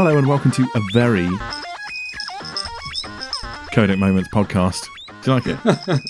[0.00, 1.26] Hello and welcome to a very
[3.72, 4.86] Codec Moments podcast.
[5.22, 5.58] Do you like it?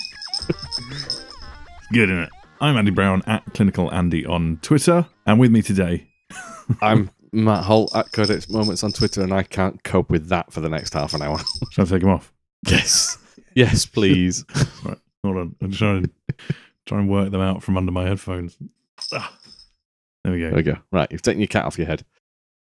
[1.94, 2.28] Good, isn't it?
[2.60, 6.06] I'm Andy Brown at Clinical Andy on Twitter, and with me today,
[6.82, 10.60] I'm Matt Holt at Codec Moments on Twitter, and I can't cope with that for
[10.60, 11.38] the next half an hour.
[11.70, 12.30] shall I take him off?
[12.68, 13.16] yes,
[13.54, 14.44] yes, please.
[14.84, 15.56] Right, hold on.
[15.62, 16.10] I'm trying to
[16.84, 18.58] try and work them out from under my headphones.
[19.14, 19.34] Ah,
[20.24, 20.48] there we go.
[20.48, 20.76] There we go.
[20.92, 22.04] Right, you've taken your cat off your head.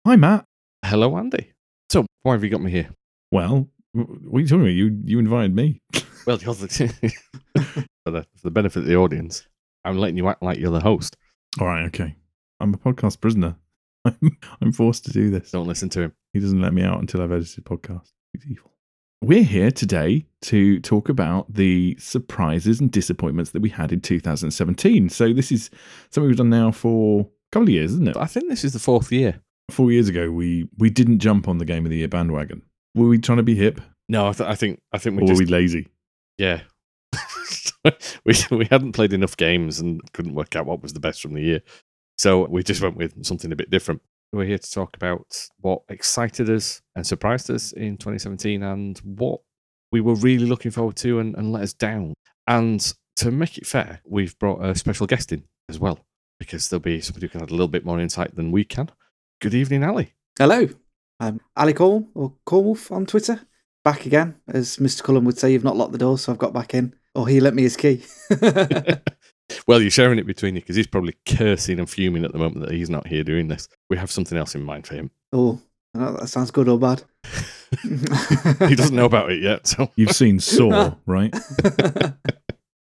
[0.05, 0.45] Hi, Matt.
[0.89, 1.51] Hello, Andy.
[1.89, 2.89] So, why have you got me here?
[3.29, 4.71] Well, what are you talking about?
[4.71, 5.81] You you invited me.
[6.25, 6.67] Well, you're the
[8.03, 9.47] for the for the benefit of the audience,
[9.85, 11.15] I'm letting you act like you're the host.
[11.59, 12.15] All right, okay.
[12.59, 13.55] I'm a podcast prisoner.
[14.05, 15.51] I'm, I'm forced to do this.
[15.51, 16.13] Don't listen to him.
[16.33, 18.11] He doesn't let me out until I've edited podcast.
[18.33, 18.73] He's evil.
[19.21, 25.09] We're here today to talk about the surprises and disappointments that we had in 2017.
[25.09, 25.69] So this is
[26.11, 28.17] something we've done now for a couple of years, isn't it?
[28.17, 29.41] I think this is the fourth year.
[29.71, 32.61] Four years ago, we we didn't jump on the game of the year bandwagon.
[32.95, 35.21] Were we trying to be hip, No, I, th- I think I think or we
[35.23, 35.87] were just we lazy?
[36.37, 36.61] yeah.
[38.25, 41.33] we we hadn't played enough games and couldn't work out what was the best from
[41.33, 41.61] the year,
[42.17, 44.01] so we just went with something a bit different.
[44.33, 49.39] We're here to talk about what excited us and surprised us in 2017 and what
[49.91, 52.13] we were really looking forward to and, and let us down.
[52.45, 55.99] And to make it fair, we've brought a special guest in as well
[56.41, 58.89] because there'll be somebody who can add a little bit more insight than we can.
[59.39, 60.13] Good evening, Ali.
[60.39, 60.67] Hello,
[61.19, 63.41] I'm Ali Cornwall or Cornwolf on Twitter.
[63.83, 65.03] Back again, as Mr.
[65.03, 66.95] Cullen would say, you've not locked the door, so I've got back in.
[67.13, 68.03] Or he lent me his key.
[69.67, 72.65] well, you're sharing it between you because he's probably cursing and fuming at the moment
[72.65, 73.69] that he's not here doing this.
[73.91, 75.11] We have something else in mind for him.
[75.31, 75.61] oh,
[75.93, 77.03] I don't know if that sounds good or bad.
[78.69, 79.67] he doesn't know about it yet.
[79.67, 81.33] So You've seen Saw, right?
[81.63, 82.11] Uh,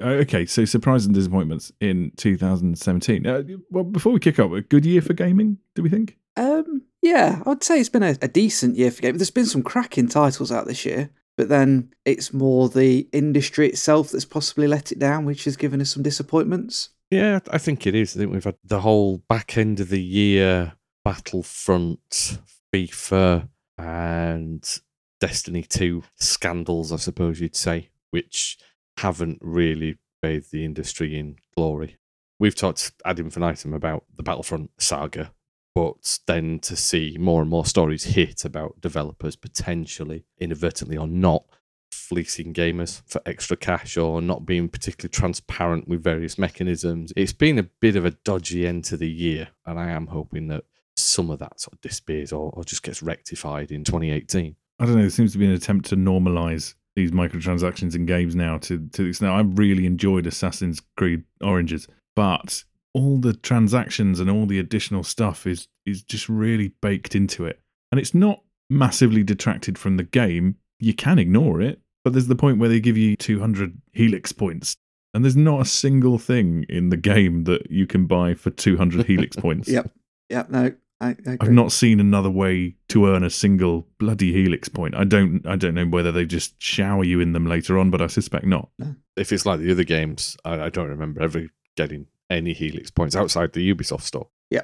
[0.00, 3.26] Okay, so surprises and disappointments in 2017.
[3.26, 6.18] Uh, well, before we kick off, a good year for gaming, do we think?
[6.36, 9.18] Um, yeah, I'd say it's been a, a decent year for gaming.
[9.18, 14.10] There's been some cracking titles out this year, but then it's more the industry itself
[14.10, 16.90] that's possibly let it down, which has given us some disappointments.
[17.10, 18.16] yeah, I think it is.
[18.16, 20.74] I think we've had the whole back end of the year
[21.04, 22.38] Battlefront,
[22.74, 24.80] FIFA, and
[25.20, 28.58] Destiny 2 scandals, I suppose you'd say, which
[28.98, 31.98] haven't really bathed the industry in glory.
[32.38, 35.32] We've talked ad infinitum about the Battlefront saga,
[35.74, 41.44] but then to see more and more stories hit about developers potentially, inadvertently or not,
[41.90, 47.12] fleecing gamers for extra cash or not being particularly transparent with various mechanisms.
[47.16, 50.48] It's been a bit of a dodgy end to the year, and I am hoping
[50.48, 50.64] that
[50.96, 54.54] some of that sort of disappears or, or just gets rectified in 2018.
[54.78, 55.00] I don't know.
[55.02, 58.58] There seems to be an attempt to normalize these microtransactions in games now.
[58.58, 64.30] To to this now, I really enjoyed Assassin's Creed Origins, but all the transactions and
[64.30, 67.60] all the additional stuff is is just really baked into it,
[67.92, 70.56] and it's not massively detracted from the game.
[70.78, 74.76] You can ignore it, but there's the point where they give you 200 Helix points.
[75.12, 79.06] And there's not a single thing in the game that you can buy for 200
[79.06, 79.68] Helix points.
[79.68, 79.92] Yep.
[80.28, 84.68] Yep, no, I, I I've not seen another way to earn a single bloody helix
[84.68, 84.94] point.
[84.94, 88.00] I don't I don't know whether they just shower you in them later on, but
[88.00, 88.70] I suspect not.
[89.16, 91.46] If it's like the other games, I, I don't remember ever
[91.76, 92.06] getting
[92.36, 94.28] any Helix points outside the Ubisoft store.
[94.50, 94.62] Yeah.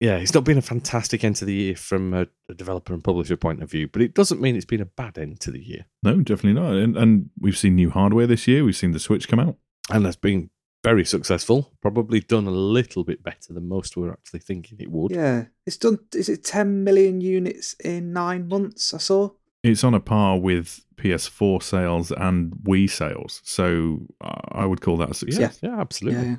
[0.00, 3.02] Yeah, it's not been a fantastic end to the year from a, a developer and
[3.02, 5.60] publisher point of view, but it doesn't mean it's been a bad end to the
[5.60, 5.86] year.
[6.04, 6.74] No, definitely not.
[6.74, 8.64] And, and we've seen new hardware this year.
[8.64, 9.56] We've seen the Switch come out.
[9.90, 10.50] And that's been
[10.84, 15.10] very successful, probably done a little bit better than most were actually thinking it would.
[15.10, 15.98] Yeah, it's done.
[16.14, 18.94] Is it 10 million units in nine months?
[18.94, 19.30] I saw.
[19.64, 23.40] It's on a par with PS4 sales and Wii sales.
[23.44, 25.58] So uh, I would call that a success.
[25.60, 26.20] Yeah, yeah, absolutely.
[26.20, 26.36] Yeah, yeah.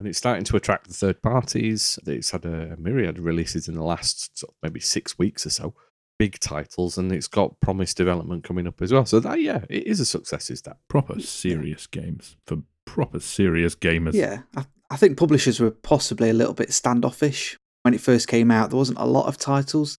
[0.00, 1.98] And it's starting to attract the third parties.
[2.06, 5.50] It's had a myriad of releases in the last sort of maybe six weeks or
[5.50, 5.74] so.
[6.18, 9.06] Big titles, and it's got promised development coming up as well.
[9.06, 10.50] So that yeah, it is a success.
[10.50, 10.78] Is that?
[10.88, 14.14] Proper serious games for proper serious gamers.
[14.14, 18.50] Yeah, I, I think publishers were possibly a little bit standoffish when it first came
[18.50, 18.70] out.
[18.70, 19.98] There wasn't a lot of titles.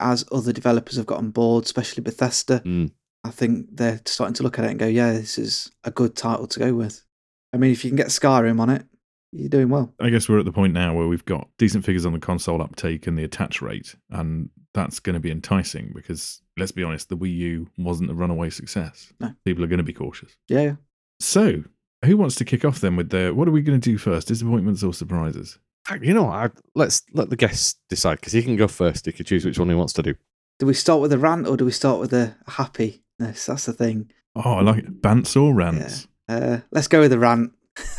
[0.00, 2.92] As other developers have got on board, especially Bethesda, Mm.
[3.22, 6.16] I think they're starting to look at it and go, "Yeah, this is a good
[6.16, 7.04] title to go with."
[7.52, 8.86] I mean, if you can get Skyrim on it,
[9.32, 9.94] you're doing well.
[10.00, 12.62] I guess we're at the point now where we've got decent figures on the console
[12.62, 17.08] uptake and the attach rate, and that's going to be enticing because let's be honest,
[17.08, 19.12] the Wii U wasn't a runaway success.
[19.20, 19.34] No.
[19.44, 20.36] People are going to be cautious.
[20.48, 20.74] Yeah, yeah.
[21.20, 21.64] So,
[22.04, 24.28] who wants to kick off then with their what are we going to do first?
[24.28, 25.58] Disappointments or surprises?
[26.00, 29.06] You know, I, let's let the guest decide because he can go first.
[29.06, 30.14] He can choose which one he wants to do.
[30.58, 33.00] Do we start with a rant or do we start with a happiness?
[33.18, 34.10] That's the thing.
[34.36, 35.02] Oh, I like it.
[35.02, 36.06] Bants or rants?
[36.28, 37.52] Uh, let's go with the rant.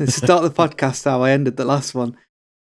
[0.06, 2.16] Start the podcast how I ended the last one.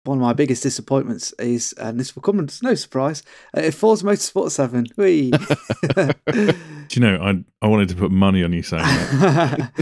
[0.05, 3.23] one of my biggest disappointments is, and this will come as no surprise,
[3.55, 4.88] uh, Forza Motorsport 7.
[4.99, 5.31] Whee!
[6.31, 6.55] Do
[6.93, 9.73] you know, I I wanted to put money on you saying that.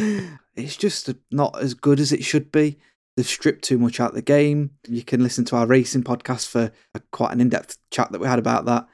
[0.55, 2.79] it's just not as good as it should be.
[3.17, 4.71] They've stripped too much out of the game.
[4.87, 8.21] You can listen to our racing podcast for a, quite an in depth chat that
[8.21, 8.87] we had about that.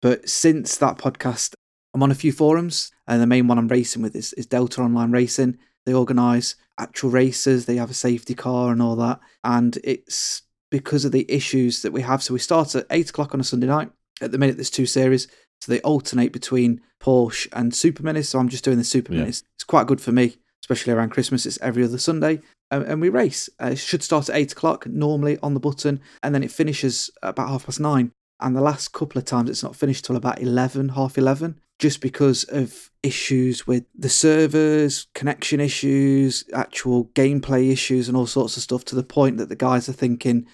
[0.00, 1.54] But since that podcast,
[1.94, 4.80] I'm on a few forums, and the main one I'm racing with is, is Delta
[4.80, 5.58] Online Racing.
[5.86, 9.20] They organise actual races, they have a safety car and all that.
[9.44, 12.22] And it's because of the issues that we have.
[12.22, 13.90] So we start at 8 o'clock on a Sunday night.
[14.20, 15.28] At the minute, there's two series.
[15.60, 18.26] So they alternate between Porsche and Super Minis.
[18.26, 19.24] So I'm just doing the Super Yeah.
[19.24, 19.42] Minis.
[19.54, 21.46] It's quite good for me, especially around Christmas.
[21.46, 22.40] It's every other Sunday.
[22.70, 23.48] Um, and we race.
[23.62, 26.00] Uh, it should start at 8 o'clock normally on the button.
[26.22, 28.10] And then it finishes about half past nine.
[28.40, 32.00] And the last couple of times it's not finished till about 11, half 11, just
[32.00, 38.62] because of issues with the servers, connection issues, actual gameplay issues, and all sorts of
[38.62, 40.46] stuff to the point that the guys are thinking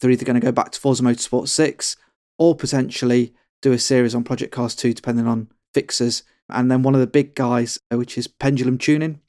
[0.00, 1.96] they're either going to go back to Forza Motorsport 6
[2.38, 6.22] or potentially do a series on Project Cars 2, depending on fixes.
[6.48, 9.20] And then one of the big guys, uh, which is Pendulum Tuning,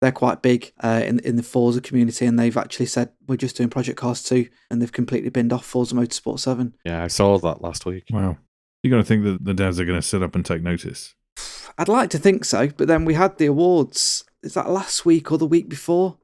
[0.00, 3.56] they're quite big uh, in in the Forza community, and they've actually said we're just
[3.56, 6.74] doing Project Cars 2, and they've completely binned off Forza Motorsport 7.
[6.84, 8.06] Yeah, I saw that last week.
[8.10, 8.38] Wow.
[8.82, 11.14] You got to think that the devs are going to sit up and take notice.
[11.78, 14.24] I'd like to think so, but then we had the awards.
[14.42, 16.18] Is that last week or the week before?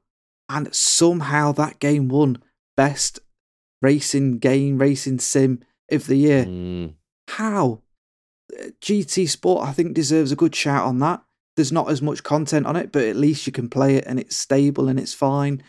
[0.49, 2.41] And somehow that game won
[2.75, 3.19] best
[3.81, 5.61] racing game, racing sim
[5.91, 6.45] of the year.
[6.45, 6.93] Mm,
[7.27, 7.81] How?
[8.57, 11.21] Uh, GT Sport, I think, deserves a good shout on that.
[11.55, 14.19] There's not as much content on it, but at least you can play it and
[14.19, 15.61] it's stable and it's fine.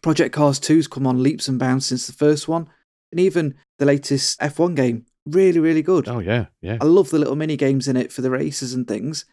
[0.00, 2.68] Project Cars 2's come on leaps and bounds since the first one.
[3.10, 6.08] And even the latest F1 game, really, really good.
[6.08, 6.78] oh yeah, yeah.
[6.80, 9.24] I love the little mini games in it for the races and things.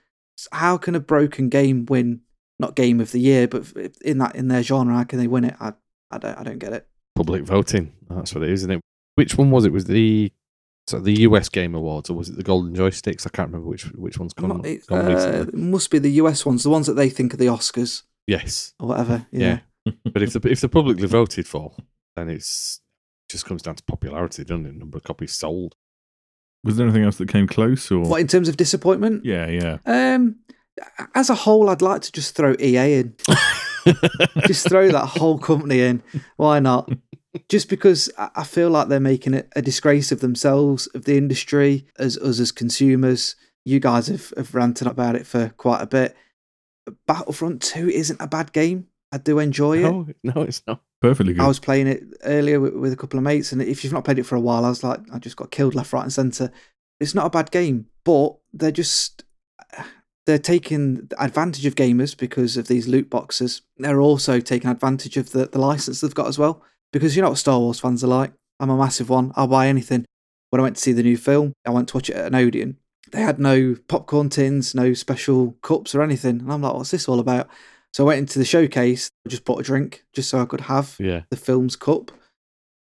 [0.52, 2.22] How can a broken game win
[2.60, 3.66] not game of the year, but
[4.04, 5.56] in that in their genre, how can they win it?
[5.60, 5.74] I
[6.12, 6.88] I don't I don't get it.
[7.16, 7.94] Public voting.
[8.10, 8.82] That's what it is, isn't it?
[9.16, 9.72] Which one was it?
[9.72, 10.32] Was the
[10.88, 13.26] so the US Game Awards or was it the Golden Joysticks?
[13.26, 16.12] I can't remember which which one's gone, Not- it, gone uh, it must be the
[16.12, 19.26] US ones, the ones that they think are the Oscars Yes, or whatever.
[19.32, 19.60] Yeah.
[19.86, 19.94] Yeah.
[20.12, 21.74] but if the if they're publicly voted for,
[22.16, 22.82] then it's
[23.28, 24.76] it just comes down to popularity, doesn't it?
[24.76, 25.76] Number of copies sold.
[26.66, 27.90] Was there anything else that came close?
[27.92, 29.24] Or What in terms of disappointment?
[29.24, 29.78] yeah, yeah.
[29.86, 30.36] Um,
[31.14, 33.16] as a whole, I'd like to just throw EA in.
[34.48, 36.04] just throw that whole company in.
[36.36, 36.90] Why not?
[37.50, 41.18] Just because I I feel like they're making it a disgrace of themselves, of the
[41.18, 43.36] industry, as us as consumers.
[43.64, 46.16] You guys have, have ranted about it for quite a bit.
[47.08, 48.88] Battlefront 2 isn't a bad game.
[49.12, 49.82] I do enjoy it.
[49.92, 50.82] no, no, it's not.
[51.02, 51.44] Perfectly good.
[51.44, 54.06] I was playing it earlier with, with a couple of mates, and if you've not
[54.06, 56.14] played it for a while, I was like, I just got killed left, right, and
[56.14, 56.52] centre.
[57.00, 59.26] It's not a bad game, but they're just
[60.26, 63.62] they're taking advantage of gamers because of these loot boxes.
[63.78, 66.64] They're also taking advantage of the, the license they've got as well.
[66.92, 68.34] Because you know what Star Wars fans are like.
[68.60, 69.34] I'm a massive one.
[69.36, 70.06] I'll buy anything.
[70.50, 72.36] When I went to see the new film, I went to watch it at an
[72.36, 72.78] Odeon.
[73.12, 76.40] They had no popcorn tins, no special cups or anything.
[76.40, 77.50] And I'm like, what's this all about?
[77.96, 80.60] So I went into the showcase, I just bought a drink just so I could
[80.60, 82.12] have Yeah, the film's cup.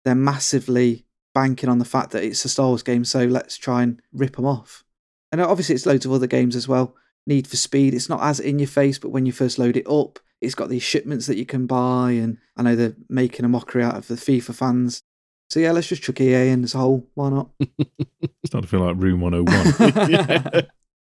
[0.02, 1.04] They're massively
[1.34, 4.36] banking on the fact that it's a Star Wars game, so let's try and rip
[4.36, 4.82] them off.
[5.30, 6.96] And obviously, it's loads of other games as well.
[7.26, 9.86] Need for Speed, it's not as in your face, but when you first load it
[9.86, 12.12] up, it's got these shipments that you can buy.
[12.12, 15.02] And I know they're making a mockery out of the FIFA fans.
[15.50, 17.06] So yeah, let's just chuck EA in as a whole.
[17.12, 17.50] Why not?
[17.60, 20.08] it's Starting to feel like Room 101.
[20.10, 20.62] Yeah.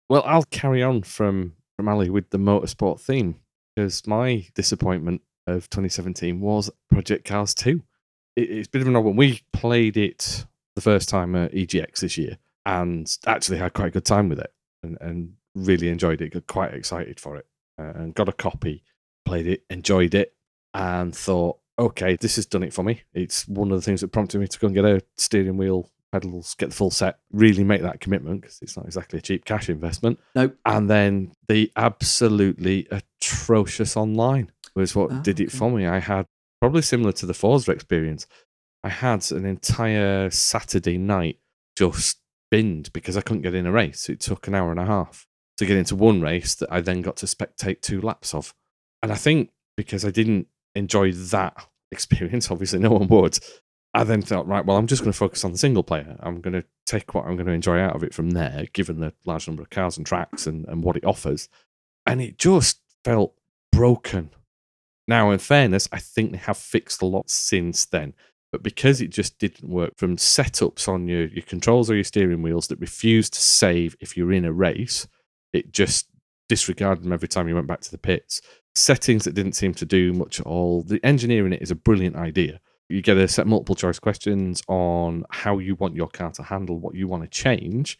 [0.09, 3.35] Well, I'll carry on from from Ali with the motorsport theme
[3.75, 7.81] because my disappointment of 2017 was Project Cars 2.
[8.35, 9.15] It, it's a bit of an odd one.
[9.15, 13.91] We played it the first time at EGX this year and actually had quite a
[13.91, 14.53] good time with it
[14.83, 16.33] and, and really enjoyed it.
[16.33, 18.83] Got quite excited for it uh, and got a copy,
[19.25, 20.33] played it, enjoyed it,
[20.73, 23.01] and thought, okay, this has done it for me.
[23.13, 25.89] It's one of the things that prompted me to go and get a steering wheel,
[26.15, 29.43] pedals, get the full set, really make that commitment because it's not exactly a cheap
[29.45, 30.19] cash investment.
[30.35, 30.55] Nope.
[30.65, 35.57] And then the absolutely atrocious online was what Oh, did it okay.
[35.57, 35.85] for me.
[35.85, 36.25] I had
[36.61, 38.27] probably similar to the Forza experience.
[38.83, 41.39] I had an entire Saturday night
[41.75, 42.19] just
[42.51, 44.09] binned because I couldn't get in a race.
[44.09, 47.01] It took an hour and a half to get into one race that I then
[47.01, 48.53] got to spectate two laps of.
[49.01, 53.39] And I think because I didn't enjoy that experience, obviously no one would,
[53.95, 56.17] I then thought, right, well, I'm just going to focus on the single player.
[56.19, 58.99] I'm going to take what I'm going to enjoy out of it from there, given
[58.99, 61.47] the large number of cars and tracks and, and what it offers.
[62.05, 63.35] And it just felt
[63.71, 64.31] broken.
[65.07, 68.13] Now, in fairness, I think they have fixed a lot since then.
[68.51, 72.41] But because it just didn't work from setups on your, your controls or your steering
[72.41, 75.07] wheels that refused to save if you're in a race,
[75.53, 76.09] it just
[76.49, 78.41] disregarded them every time you went back to the pits.
[78.75, 80.83] Settings that didn't seem to do much at all.
[80.83, 85.25] The engineering it is a brilliant idea, You get a set multiple choice questions on
[85.31, 87.97] how you want your car to handle, what you want to change,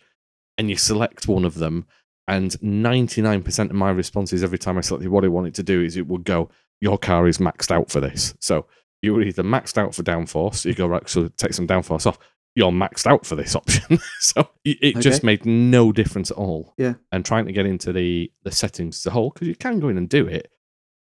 [0.58, 1.88] and you select one of them.
[2.27, 5.98] And 99% of my responses every time I selected what I wanted to do is
[5.98, 6.50] it would go,
[6.82, 8.36] Your car is maxed out for this.
[8.39, 8.65] So
[9.01, 12.20] you were either maxed out for downforce, you go, Right, so take some downforce off.
[12.56, 14.00] You're maxed out for this option.
[14.20, 16.74] so it it just made no difference at all.
[16.77, 16.94] Yeah.
[17.12, 19.89] And trying to get into the, the settings as a whole, because you can go
[19.89, 20.51] in and do it.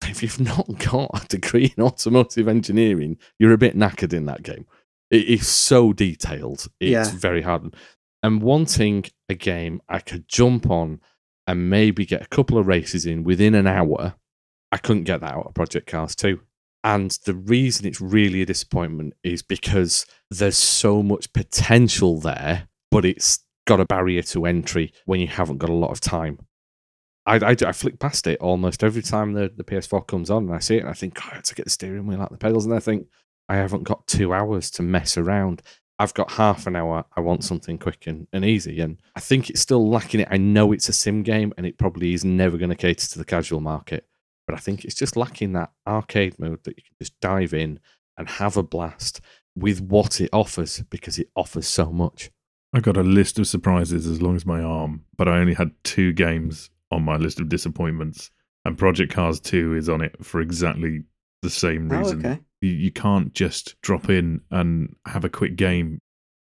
[0.09, 4.43] If you've not got a degree in automotive engineering, you're a bit knackered in that
[4.43, 4.67] game.
[5.11, 6.67] It is so detailed.
[6.81, 7.19] It's Yeah.
[7.19, 7.75] very hard.
[8.23, 11.01] And wanting a game I could jump on
[11.47, 14.15] and maybe get a couple of races in within an hour,
[14.73, 16.41] I couldn't get that out of Project Cars 2.
[16.83, 23.05] And the reason it's really a disappointment is because there's so much potential there, but
[23.05, 26.39] it's got a barrier to entry when you haven't got a lot of time.
[27.27, 30.55] I, I, I flick past it almost every time the, the PS4 comes on and
[30.55, 32.31] I see it and I think, God, I have to get the steering wheel out
[32.31, 32.65] the pedals.
[32.65, 33.09] And I think,
[33.49, 35.63] I haven't got two hours to mess around.
[35.99, 37.05] I've got half an hour.
[37.17, 38.81] I want something quick and, and easy.
[38.81, 40.29] And I think it's still lacking it.
[40.31, 43.19] I know it's a sim game and it probably is never going to cater to
[43.19, 44.07] the casual market.
[44.47, 47.81] But I think it's just lacking that arcade mode that you can just dive in
[48.19, 49.21] and have a blast
[49.57, 52.31] with what it offers because it offers so much.
[52.73, 55.73] I got a list of surprises as long as my arm, but I only had
[55.83, 58.31] two games on my list of disappointments,
[58.65, 61.03] and Project Cars 2 is on it for exactly
[61.43, 62.19] the same Oh, reason.
[62.25, 62.41] okay.
[62.63, 65.99] You, you can't just drop in and have a quick game,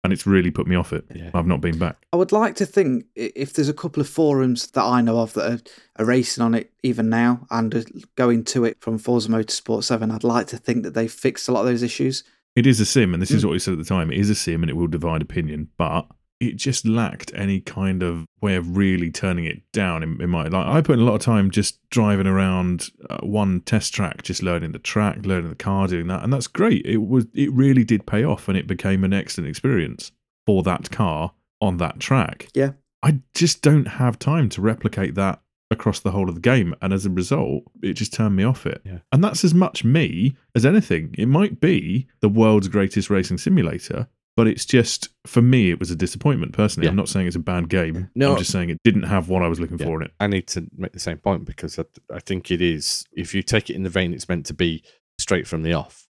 [0.02, 1.04] and it's really put me off it.
[1.14, 1.30] Yeah.
[1.34, 2.04] I've not been back.
[2.12, 5.34] I would like to think if there's a couple of forums that I know of
[5.34, 5.60] that are,
[6.02, 7.84] are racing on it even now and are
[8.16, 11.52] going to it from Forza Motorsport 7, I'd like to think that they've fixed a
[11.52, 12.24] lot of those issues.
[12.56, 13.46] It is a sim, and this is Mm.
[13.46, 14.10] what we said at the time.
[14.10, 16.06] It is a sim, and it will divide opinion, but
[16.40, 20.02] it just lacked any kind of way of really turning it down.
[20.02, 23.18] In, in my like, I put in a lot of time just driving around uh,
[23.18, 26.84] one test track, just learning the track, learning the car, doing that, and that's great.
[26.86, 30.12] It was, it really did pay off, and it became an excellent experience
[30.46, 32.48] for that car on that track.
[32.54, 32.72] Yeah.
[33.02, 36.92] I just don't have time to replicate that across the whole of the game, and
[36.92, 38.80] as a result, it just turned me off it.
[38.84, 38.98] Yeah.
[39.12, 41.14] And that's as much me as anything.
[41.16, 45.90] It might be the world's greatest racing simulator, but it's just for me, it was
[45.90, 46.86] a disappointment personally.
[46.86, 46.90] Yeah.
[46.90, 48.10] I'm not saying it's a bad game.
[48.14, 48.32] No.
[48.32, 49.86] I'm just saying it didn't have what I was looking Yeah.
[49.86, 50.12] for in it.
[50.20, 53.42] I need to make the same point because I, I think it is, if you
[53.42, 54.82] take it in the vein it's meant to be
[55.18, 56.06] straight from the off,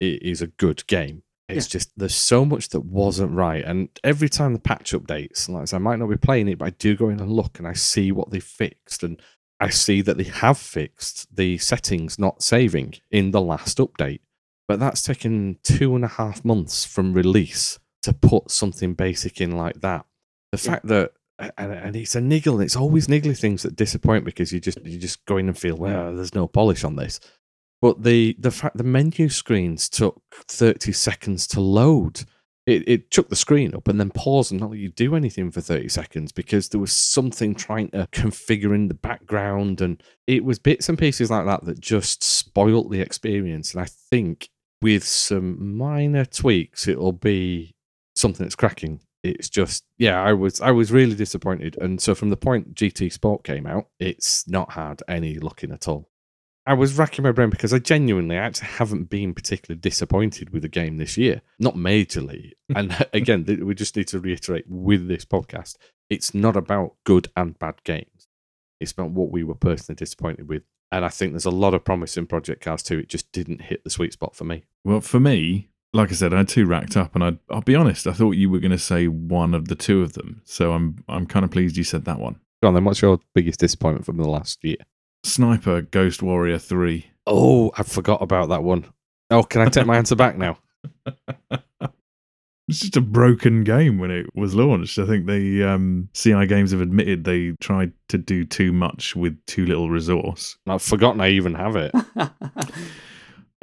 [0.00, 1.22] it is a good game.
[1.46, 3.62] It's just, there's so much that wasn't right.
[3.62, 6.58] And every time the patch updates, like I said, I might not be playing it,
[6.58, 9.02] but I do go in and look and I see what they fixed.
[9.02, 9.20] And
[9.60, 14.20] I see that they have fixed the settings not saving in the last update.
[14.68, 19.52] But that's taken two and a half months from release to put something basic in
[19.52, 20.06] like that.
[20.52, 20.70] The Yeah.
[20.72, 22.60] fact that and, and it's a niggle.
[22.60, 25.76] It's always niggly things that disappoint because you just you just go in and feel
[25.76, 27.18] well, there's no polish on this.
[27.82, 32.22] But the the fact the menu screens took thirty seconds to load.
[32.66, 35.50] It it took the screen up and then paused and not let you do anything
[35.50, 40.44] for thirty seconds because there was something trying to configure in the background and it
[40.44, 43.74] was bits and pieces like that that just spoilt the experience.
[43.74, 44.48] And I think
[44.84, 47.74] with some minor tweaks, it'll be
[48.14, 49.00] something that's cracking.
[49.22, 51.78] It's just yeah, I was I was really disappointed.
[51.80, 55.88] And so from the point GT Sport came out, it's not had any looking at
[55.88, 56.10] all.
[56.66, 60.68] I was racking my brain because I genuinely actually haven't been particularly disappointed with the
[60.68, 61.40] game this year.
[61.58, 62.50] Not majorly.
[62.76, 65.76] and uh, again, th- we just need to reiterate with this podcast,
[66.10, 68.28] it's not about good and bad games.
[68.80, 70.64] It's about what we were personally disappointed with.
[70.92, 73.00] And I think there's a lot of promise in Project Cars 2.
[73.00, 74.64] It just didn't hit the sweet spot for me.
[74.84, 77.74] Well, for me, like I said, I had two racked up, and I, I'll be
[77.74, 80.42] honest, I thought you were going to say one of the two of them.
[80.44, 82.38] So I'm I'm kind of pleased you said that one.
[82.62, 84.76] Go on then, what's your biggest disappointment from the last year?
[85.22, 87.06] Sniper Ghost Warrior 3.
[87.26, 88.86] Oh, I forgot about that one.
[89.30, 90.58] Oh, can I take my answer back now?
[92.68, 94.98] It's just a broken game when it was launched.
[94.98, 99.38] I think the um, CI Games have admitted they tried to do too much with
[99.46, 100.56] too little resource.
[100.66, 101.92] I've forgotten I even have it.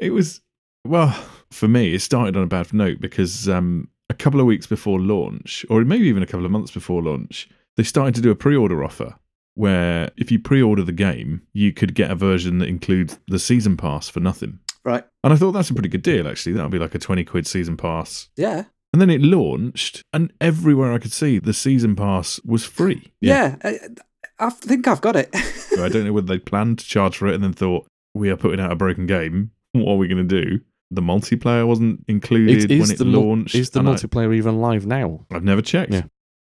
[0.01, 0.41] It was,
[0.83, 1.11] well,
[1.51, 4.99] for me, it started on a bad note because um, a couple of weeks before
[4.99, 8.35] launch, or maybe even a couple of months before launch, they started to do a
[8.35, 9.15] pre order offer
[9.53, 13.37] where if you pre order the game, you could get a version that includes the
[13.37, 14.59] season pass for nothing.
[14.83, 15.05] right.
[15.23, 16.53] And I thought that's a pretty good deal, actually.
[16.53, 18.29] That would be like a 20 quid season pass.
[18.35, 18.63] Yeah.
[18.93, 23.11] And then it launched, and everywhere I could see, the season pass was free.
[23.21, 23.55] Yeah.
[23.63, 23.79] I,
[24.39, 25.29] I think I've got it.
[25.33, 28.35] I don't know whether they planned to charge for it and then thought, we are
[28.35, 29.51] putting out a broken game.
[29.73, 30.59] What are we going to do?
[30.89, 33.55] The multiplayer wasn't included Is, when it the, launched.
[33.55, 35.25] is the and I- multiplayer even live now?
[35.31, 35.93] I've never checked.
[35.93, 36.03] Yeah.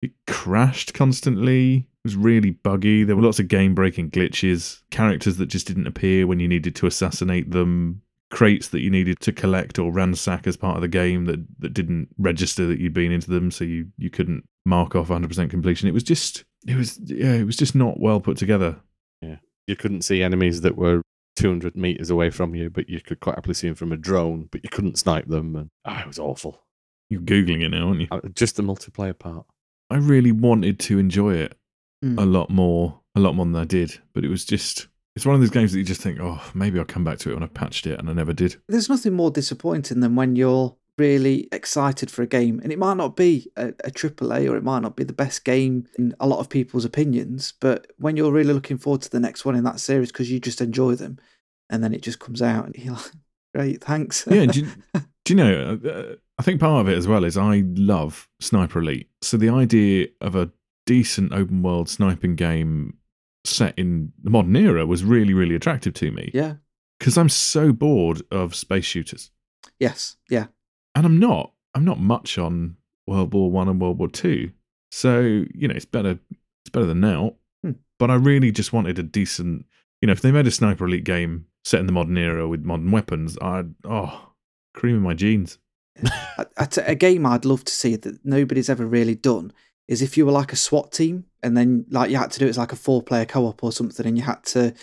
[0.01, 1.75] It crashed constantly.
[1.77, 3.05] It was really buggy.
[3.05, 6.75] There were lots of game breaking glitches, characters that just didn't appear when you needed
[6.75, 8.01] to assassinate them.
[8.31, 11.73] Crates that you needed to collect or ransack as part of the game that, that
[11.73, 15.87] didn't register that you'd been into them, so you, you couldn't mark off 100% completion.
[15.87, 18.77] It was just it was yeah, it was just not well put together.
[19.21, 21.01] Yeah, you couldn't see enemies that were
[21.35, 24.49] 200 meters away from you, but you could quite happily see them from a drone,
[24.51, 25.55] but you couldn't snipe them.
[25.55, 26.61] And ah, it was awful.
[27.09, 28.07] You're googling it now, aren't you?
[28.09, 29.45] Uh, Just the multiplayer part.
[29.91, 31.57] I really wanted to enjoy it
[32.03, 32.19] Mm.
[32.21, 35.35] a lot more, a lot more than I did, but it was just it's one
[35.35, 37.43] of those games that you just think, oh, maybe I'll come back to it when
[37.43, 38.57] I've patched it, and I never did.
[38.67, 42.97] There's nothing more disappointing than when you're really excited for a game, and it might
[42.97, 46.27] not be a, a AAA or it might not be the best game in a
[46.27, 49.63] lot of people's opinions, but when you're really looking forward to the next one in
[49.63, 51.17] that series because you just enjoy them,
[51.69, 53.11] and then it just comes out and you're like,
[53.53, 54.27] great, thanks.
[54.29, 54.67] Yeah, do you,
[55.25, 55.79] do you know?
[55.85, 59.49] Uh, I think part of it as well is I love Sniper Elite, so the
[59.49, 60.51] idea of a
[60.85, 62.97] decent open world sniping game
[63.45, 66.55] set in the modern era was really, really attractive to me yeah.
[66.99, 69.31] because I'm so bored of space shooters.
[69.79, 70.17] Yes.
[70.29, 70.47] Yeah.
[70.95, 71.51] and I'm not.
[71.73, 74.51] I'm not much on World War One and World War Two,
[74.91, 76.19] so you know it's better.
[76.31, 77.35] It's better than now.
[77.63, 77.71] Hmm.
[77.99, 79.65] But I really just wanted a decent.
[80.01, 82.63] You know, if they made a Sniper Elite game set in the modern era with
[82.63, 84.31] modern weapons, I'd oh,
[84.73, 85.57] cream in my jeans.
[86.57, 89.53] A game I'd love to see that nobody's ever really done
[89.87, 92.47] is if you were like a SWAT team and then like you had to do
[92.47, 94.73] it's like a four player co op or something and you had to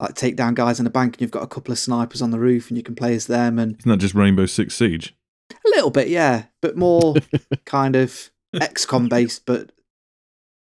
[0.00, 2.30] like take down guys in a bank and you've got a couple of snipers on
[2.30, 5.14] the roof and you can play as them and Isn't that just Rainbow Six Siege?
[5.52, 7.14] a little bit, yeah, but more
[7.66, 9.70] kind of XCOM based, but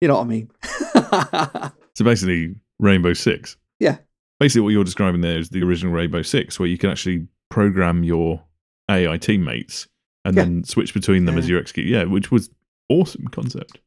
[0.02, 0.50] you know what I mean.
[1.96, 3.56] So basically, Rainbow Six.
[3.80, 3.98] Yeah.
[4.40, 8.04] Basically, what you're describing there is the original Rainbow Six, where you can actually program
[8.04, 8.42] your
[8.90, 9.88] AI teammates
[10.26, 10.44] and Yeah.
[10.44, 11.54] then switch between them as Yeah.
[11.56, 11.86] you execute.
[11.88, 12.50] Yeah, which was
[12.90, 13.80] awesome concept.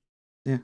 [0.44, 0.58] Yeah.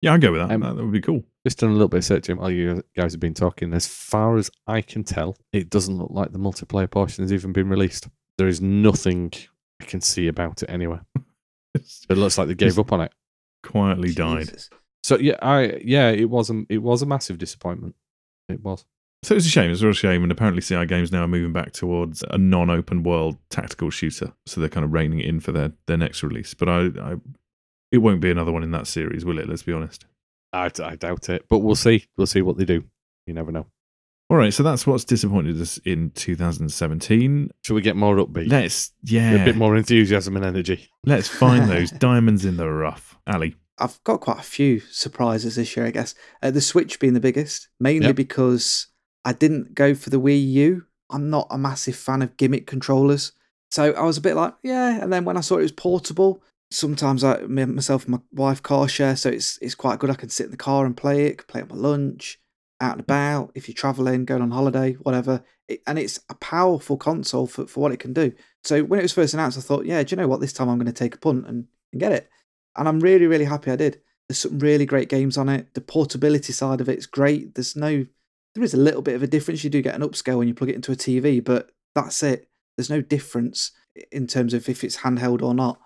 [0.00, 0.52] Yeah, I'd go with that.
[0.52, 0.76] Um, that.
[0.76, 1.24] That would be cool.
[1.46, 3.72] Just done a little bit of searching while you guys have been talking.
[3.72, 7.52] As far as I can tell, it doesn't look like the multiplayer portion has even
[7.52, 8.08] been released.
[8.36, 9.32] There is nothing
[9.80, 11.04] I can see about it anywhere.
[12.08, 13.12] It looks like they gave up on it.
[13.62, 14.50] Quietly died.
[15.04, 17.94] So yeah, I yeah, it was a it was a massive disappointment.
[18.48, 18.84] It was.
[19.24, 19.70] So it's a shame.
[19.70, 20.22] It's a real shame.
[20.22, 24.32] And apparently, CI Games now are moving back towards a non-open world tactical shooter.
[24.46, 26.54] So they're kind of reining it in for their, their next release.
[26.54, 27.14] But I, I,
[27.90, 29.48] it won't be another one in that series, will it?
[29.48, 30.04] Let's be honest.
[30.52, 32.06] I, I doubt it, but we'll see.
[32.16, 32.84] We'll see what they do.
[33.26, 33.66] You never know.
[34.30, 34.52] All right.
[34.54, 37.50] So that's what's disappointed us in 2017.
[37.64, 38.50] Shall we get more upbeat?
[38.50, 39.32] Let's yeah.
[39.32, 40.88] A bit more enthusiasm and energy.
[41.04, 43.16] Let's find those diamonds in the rough.
[43.26, 43.56] Ali.
[43.78, 46.14] I've got quite a few surprises this year, I guess.
[46.42, 48.16] Uh, the Switch being the biggest, mainly Yep.
[48.16, 48.88] because
[49.28, 50.86] I didn't go for the Wii U.
[51.10, 53.32] I'm not a massive fan of gimmick controllers.
[53.70, 55.02] So I was a bit like, yeah.
[55.02, 58.88] And then when I saw it was portable, sometimes I, myself and my wife car
[58.88, 60.08] share, so it's it's quite good.
[60.08, 62.40] I can sit in the car and play it, play it on my lunch,
[62.80, 65.44] out and about, if you're traveling, going on holiday, whatever.
[65.68, 68.32] It, and it's a powerful console for, for what it can do.
[68.64, 70.40] So when it was first announced, I thought, yeah, do you know what?
[70.40, 72.30] This time I'm going to take a punt and, and get it.
[72.76, 74.00] And I'm really, really happy I did.
[74.26, 75.74] There's some really great games on it.
[75.74, 77.54] The portability side of it is great.
[77.54, 78.06] There's no,
[78.58, 79.62] there is a little bit of a difference.
[79.62, 82.48] You do get an upscale when you plug it into a TV, but that's it.
[82.76, 83.70] There's no difference
[84.10, 85.80] in terms of if it's handheld or not.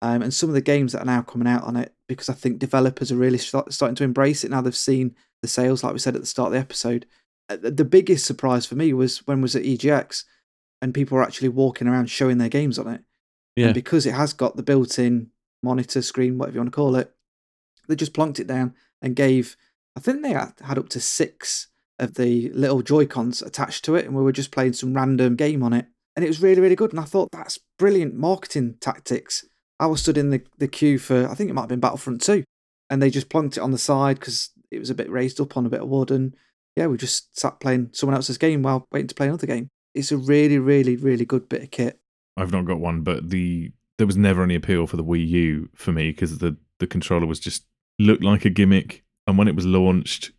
[0.00, 2.32] Um, and some of the games that are now coming out on it, because I
[2.34, 4.62] think developers are really start, starting to embrace it now.
[4.62, 7.04] They've seen the sales, like we said at the start of the episode.
[7.50, 10.24] Uh, The biggest surprise for me was when was at EGX,
[10.80, 13.02] and people were actually walking around showing their games on it.
[13.54, 13.66] Yeah.
[13.66, 15.30] And because it has got the built-in
[15.62, 17.14] monitor screen, whatever you want to call it,
[17.86, 19.58] they just plonked it down and gave.
[19.94, 23.94] I think they had had up to six of the little Joy Cons attached to
[23.94, 26.60] it, and we were just playing some random game on it, and it was really,
[26.60, 26.90] really good.
[26.92, 29.44] And I thought that's brilliant marketing tactics.
[29.78, 32.22] I was stood in the, the queue for I think it might have been Battlefront
[32.22, 32.44] Two,
[32.90, 35.56] and they just plonked it on the side because it was a bit raised up
[35.56, 36.34] on a bit of wood, and
[36.76, 39.68] yeah, we just sat playing someone else's game while waiting to play another game.
[39.94, 42.00] It's a really, really, really good bit of kit.
[42.36, 45.68] I've not got one, but the there was never any appeal for the Wii U
[45.74, 47.64] for me because the the controller was just
[47.98, 49.04] looked like a gimmick.
[49.26, 50.32] And when it was launched,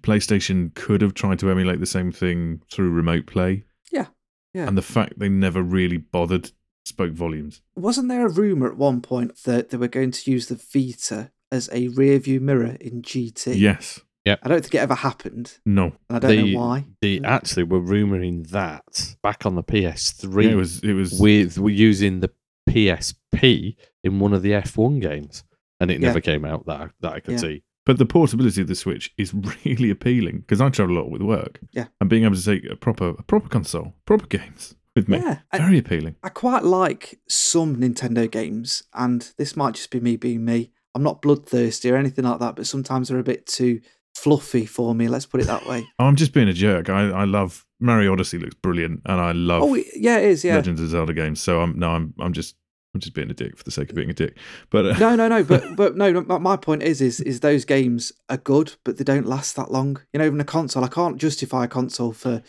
[0.00, 3.64] PlayStation could have tried to emulate the same thing through remote play.
[3.92, 4.06] Yeah,
[4.54, 4.66] yeah.
[4.68, 6.52] And the fact they never really bothered
[6.84, 7.60] spoke volumes.
[7.76, 11.30] Wasn't there a rumor at one point that they were going to use the Vita
[11.52, 13.58] as a rear view mirror in GT?
[13.58, 14.00] Yes.
[14.26, 15.86] I don't think it ever happened, No.
[16.08, 16.84] and I don't The- know why.
[17.00, 20.80] They actually were rumoring that back on the PS3 it was.
[20.84, 21.18] It was.
[21.18, 22.30] with using the
[22.68, 25.44] PSP in one of the F1 games,
[25.80, 26.08] and it Yeah.
[26.08, 27.38] never came out that I, that I could Yeah.
[27.38, 27.62] see.
[27.90, 29.34] But the portability of the Switch is
[29.66, 31.58] really appealing because I travel a lot with work.
[31.72, 31.86] Yeah.
[32.00, 35.38] And being able to take a proper a proper console, proper games with me, Yeah,
[35.50, 36.14] I- very appealing.
[36.22, 40.70] I quite like some Nintendo games, and this might just be me being me.
[40.94, 43.80] I'm not bloodthirsty or anything like that, but sometimes they're a bit too
[44.14, 45.08] fluffy for me.
[45.08, 45.84] Let's put it that way.
[45.98, 46.88] Oh, I'm just being a jerk.
[46.88, 50.44] I, I love Mario Odyssey looks brilliant, and I love Oh, yeah, it is.
[50.44, 50.54] Yeah.
[50.54, 51.40] Legends of Zelda games.
[51.40, 52.54] So I'm no, I'm I'm just
[52.94, 54.36] I'm just being a dick for the sake of being a dick.
[54.70, 55.44] But uh, no, no, no.
[55.44, 56.10] But but no.
[56.10, 59.56] no, My my point is, is is those games are good, but they don't last
[59.56, 60.00] that long.
[60.12, 62.42] You know, even a console, I can't justify a console for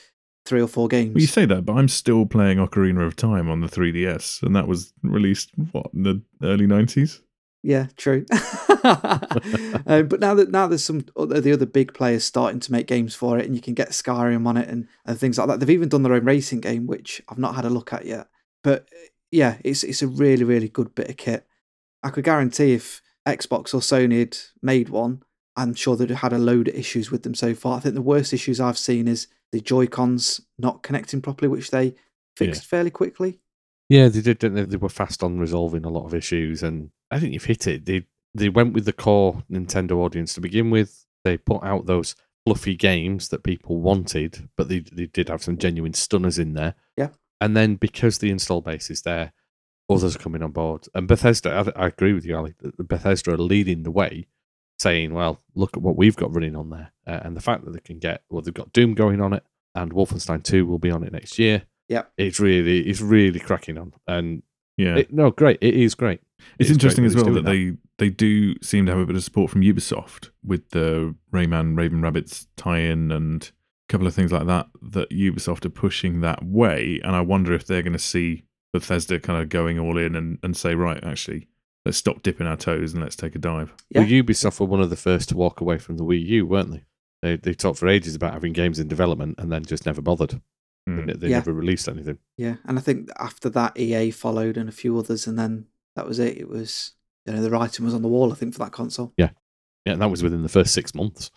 [0.45, 1.13] three or four games.
[1.13, 4.55] Well, you say that, but I'm still playing Ocarina of Time on the 3DS, and
[4.55, 7.21] that was released what in the early 90s.
[7.63, 8.25] Yeah, true.
[8.83, 12.87] um, but now that now there's some other, the other big players starting to make
[12.87, 15.59] games for it, and you can get Skyrim on it and, and things like that.
[15.59, 18.27] They've even done their own racing game, which I've not had a look at yet.
[18.63, 18.87] But
[19.31, 21.47] yeah, it's it's a really really good bit of kit.
[22.03, 25.23] I could guarantee if Xbox or Sony had made one,
[25.55, 27.77] I'm sure they'd have had a load of issues with them so far.
[27.77, 31.71] I think the worst issues I've seen is the Joy Cons not connecting properly, which
[31.71, 31.95] they
[32.35, 33.39] fixed fairly quickly.
[33.89, 34.39] Yeah, they did.
[34.39, 34.63] Didn't they?
[34.63, 37.85] they were fast on resolving a lot of issues, and I think you've hit it.
[37.85, 41.05] They they went with the core Nintendo audience to begin with.
[41.23, 42.15] They put out those
[42.45, 46.75] fluffy games that people wanted, but they they did have some genuine stunners in there.
[46.97, 47.09] Yeah.
[47.41, 49.33] And then because the install base is there,
[49.89, 50.85] others are coming on board.
[50.93, 52.53] And Bethesda, I, I agree with you, Ali.
[52.59, 54.27] that Bethesda are leading the way,
[54.79, 57.71] saying, "Well, look at what we've got running on there," uh, and the fact that
[57.71, 59.43] they can get well, they've got Doom going on it,
[59.75, 61.63] and Wolfenstein Two will be on it next year.
[61.89, 62.03] Yeah.
[62.17, 64.43] It's really it's really cracking on, and
[64.77, 65.57] Yeah, it, no, great.
[65.61, 66.21] It is great.
[66.57, 69.01] it's It is interesting great as well that doing they they do seem to have
[69.01, 73.45] a bit of support from Ubisoft with the Rayman Raving Rabbids tie-in and a
[73.91, 74.67] couple of things like that.
[74.81, 79.19] That Ubisoft are pushing that way, and I wonder if they're going to see Bethesda
[79.19, 81.47] kind of going all in and, and say, right, actually,
[81.85, 83.73] let's stop dipping our toes and let's take a dive.
[83.93, 86.71] Well, Ubisoft were one of the first to walk away from the Wii U, weren't
[86.71, 86.83] they?
[87.21, 90.41] They they talked for ages about having games in development and then just never bothered.
[90.87, 91.05] Hmm.
[91.05, 91.37] They, they Yeah.
[91.37, 92.17] never released anything.
[92.37, 96.07] Yeah, and I think after that, EA followed and a few others, and then that
[96.07, 96.37] was it.
[96.37, 96.93] It was
[97.27, 98.31] you know the writing was on the wall.
[98.31, 99.13] I think for that console.
[99.17, 99.31] Yeah,
[99.85, 101.29] and that was within the first six months.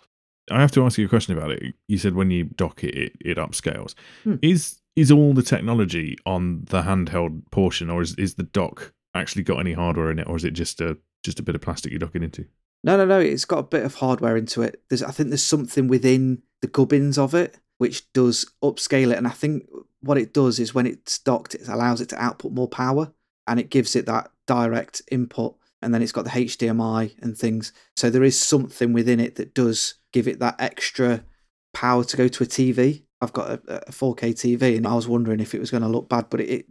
[0.50, 1.74] I have to ask you a question about it.
[1.88, 3.94] You said when you dock it, it, it upscales.
[4.24, 4.36] Hmm.
[4.42, 9.42] Is is all the technology on the handheld portion, or is, is the dock actually
[9.42, 11.90] got any hardware in it, or is it just a just a bit of plastic
[11.92, 12.46] you're docking into?
[12.82, 13.18] No, no, no.
[13.18, 14.82] It's got a bit of hardware into it.
[14.90, 19.26] There's, I think, there's something within the gubbins of it which does upscale it, and
[19.26, 19.68] I think
[20.00, 23.12] what it does is when it's docked, it allows it to output more power,
[23.46, 25.56] and it gives it that direct input.
[25.84, 27.72] And then it's got the HDMI and things.
[27.96, 31.24] So there is something within it that does give it that extra
[31.72, 33.02] power to go to a TV.
[33.20, 35.88] I've got a, a 4K TV, and I was wondering if it was going to
[35.88, 36.66] look bad, but it, it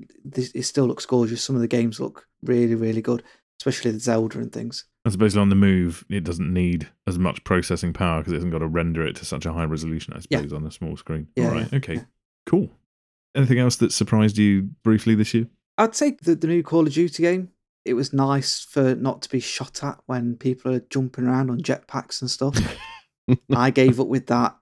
[0.54, 1.43] it still looks gorgeous.
[1.43, 3.23] Some of the games look really, really good,
[3.60, 4.86] especially the Zelda and things.
[5.06, 8.54] I suppose on the move, it doesn't need as much processing power because it hasn't
[8.54, 10.13] got to render it to such a high resolution.
[10.13, 10.38] I Yeah.
[10.39, 11.28] suppose on a small screen.
[11.36, 11.67] Yeah, All right.
[11.71, 11.95] yeah, okay.
[11.95, 12.04] yeah.
[12.45, 12.69] Cool.
[13.36, 15.47] Anything else that surprised you briefly this year?
[15.78, 17.49] I'd say the, the new Call of Duty game.
[17.85, 21.59] It was nice for not to be shot at when people are jumping around on
[21.59, 22.57] jetpacks and stuff.
[23.55, 24.55] I gave up with that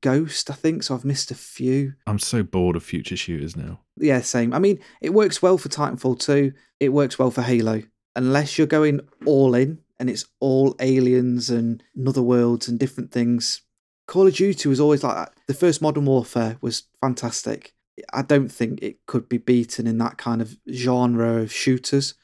[0.00, 1.94] Ghost, I think, so I've missed a few.
[2.06, 3.80] I'm so bored of future shooters now.
[3.96, 4.54] Yeah, same.
[4.54, 6.52] I mean, it works well for Titanfall 2.
[6.80, 7.82] It works well for Halo.
[8.14, 13.62] Unless you're going all in and it's all aliens and other worlds and different things.
[14.06, 15.34] Call of Duty was always like that.
[15.46, 17.72] The first Modern Warfare was fantastic.
[18.12, 22.14] I don't think it could be beaten in that kind of genre of shooters.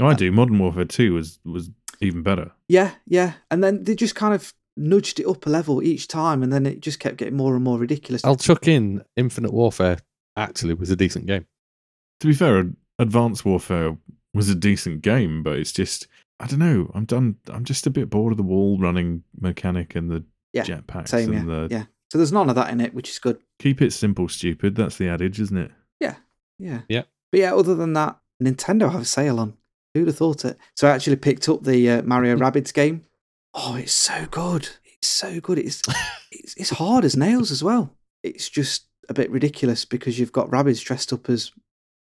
[0.00, 0.32] Oh, I Uh, do.
[0.32, 2.50] Modern Warfare 2 was was even better.
[2.68, 3.34] Yeah, yeah.
[3.50, 6.66] And then they just kind of nudged it up a level each time, and then
[6.66, 8.24] it just kept getting more and more ridiculous.
[8.24, 9.98] I'll chuck in Infinite Warfare.
[10.36, 11.46] Actually, was a decent game.
[12.20, 13.96] To be fair, Advanced Warfare
[14.32, 16.08] was a decent game, but it's just
[16.40, 16.90] I don't know.
[16.94, 17.36] I'm done.
[17.48, 21.32] I'm just a bit bored of the wall running mechanic and the Yeah, jetpacks Same,
[21.32, 21.84] and yeah, the yeah.
[22.10, 23.38] So there's none of that in it, which is good.
[23.60, 24.74] keep it simple, stupid.
[24.74, 25.70] That's the adage, isn't it?
[26.00, 26.16] Yeah,
[26.58, 26.80] yeah.
[26.88, 27.02] Yeah.
[27.30, 29.54] But yeah, other than that, Nintendo have a sale on.
[29.94, 30.58] Who'd have thought it?
[30.76, 33.02] So I actually picked up the uh, Mario Rabbids game.
[33.54, 34.68] Oh, it's so good.
[34.84, 35.58] It's so good.
[35.58, 35.82] It's,
[36.32, 37.94] it's it's hard as nails as well.
[38.22, 41.52] It's just a bit ridiculous because you've got rabbits dressed up as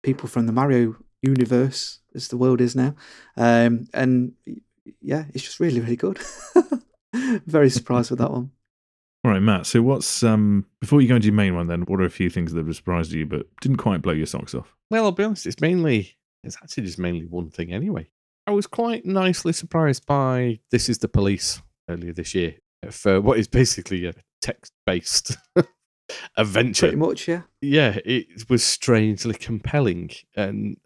[0.04, 2.96] people from the Mario universe, as the world is now.
[3.36, 4.34] Um, and
[5.02, 6.20] yeah, it's just really, really good.
[7.48, 8.52] Very surprised with that one.
[9.24, 9.66] All right, Matt.
[9.66, 12.30] So what's um before you go into your main one, then what are a few
[12.30, 14.76] things that have surprised you but didn't quite blow your socks off?
[14.92, 15.46] Well, I'll be honest.
[15.46, 16.16] It's mainly.
[16.44, 18.10] It's actually just mainly one thing anyway.
[18.48, 22.56] I was quite nicely surprised by This Is the Police earlier this year
[22.90, 25.38] for what is basically a text-based
[26.38, 26.88] adventure.
[26.88, 27.42] Pretty much, yeah.
[27.62, 30.78] yeah, it was strangely compelling, and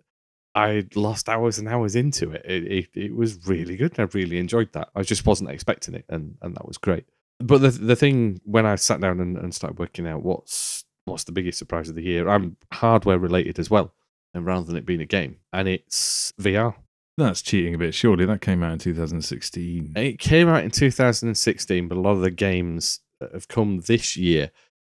[0.55, 2.45] I lost hours and hours into it.
[2.45, 2.89] It, it.
[2.95, 3.99] it was really good.
[3.99, 4.89] I really enjoyed that.
[4.95, 7.05] I just wasn't expecting it, and, and that was great.
[7.39, 11.25] But the the thing when I sat down and, and started working out what's what's
[11.25, 13.93] the biggest surprise of the year, I'm hardware related as well,
[14.33, 16.75] and rather than it being a game, and it's VR.
[17.17, 17.93] That's cheating a bit.
[17.93, 19.93] Surely that came out in 2016.
[19.95, 24.17] It came out in 2016, but a lot of the games that have come this
[24.17, 24.51] year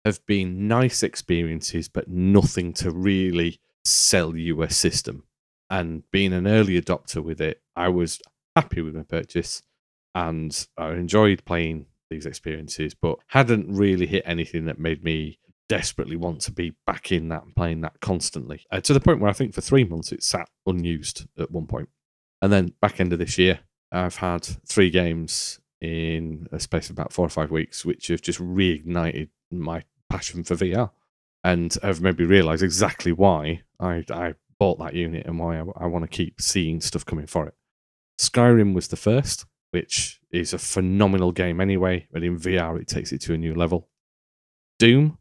[0.05, 5.25] have been nice experiences, but nothing to really sell you a system.
[5.69, 8.21] And being an early adopter with it, I was
[8.55, 9.63] happy with my purchase
[10.15, 16.17] and I enjoyed playing these experiences, but hadn't really hit anything that made me desperately
[16.17, 18.65] want to be back in that and playing that constantly.
[18.71, 21.67] Uh, to the point where I think for three months it sat unused at one
[21.67, 21.89] point.
[22.43, 23.61] And then back end of this year,
[23.93, 28.23] I've had three games in a space of about four or five weeks, which have
[28.23, 30.91] just reignited my passion for VR.
[31.45, 35.87] And I've maybe realised exactly why I, I bought that unit and why I, I
[35.87, 37.55] want to keep seeing stuff coming for it.
[38.19, 43.13] Skyrim was the first, which is a phenomenal game anyway, but in VR it takes
[43.13, 43.89] it to a new level.
[44.79, 45.19] Doom,